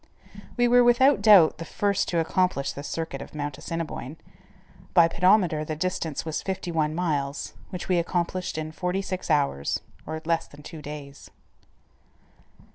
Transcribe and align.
We 0.57 0.67
were 0.67 0.83
without 0.83 1.21
doubt 1.21 1.59
the 1.59 1.63
first 1.63 2.07
to 2.09 2.17
accomplish 2.17 2.71
the 2.71 2.81
circuit 2.81 3.21
of 3.21 3.35
Mount 3.35 3.59
Assiniboine. 3.59 4.17
By 4.95 5.07
pedometer, 5.07 5.63
the 5.63 5.75
distance 5.75 6.25
was 6.25 6.41
fifty 6.41 6.71
one 6.71 6.95
miles, 6.95 7.53
which 7.69 7.87
we 7.87 7.99
accomplished 7.99 8.57
in 8.57 8.71
forty 8.71 9.03
six 9.03 9.29
hours, 9.29 9.81
or 10.07 10.19
less 10.25 10.47
than 10.47 10.63
two 10.63 10.81
days. 10.81 11.29